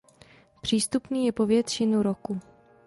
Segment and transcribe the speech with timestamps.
[0.61, 2.39] Přístupný je po většinu roku.